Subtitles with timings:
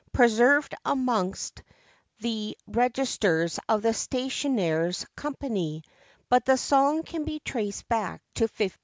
[0.13, 1.61] preserved amongst
[2.21, 5.83] the registers of the Stationers' Company;
[6.27, 8.77] but the song can be traced back to 1566.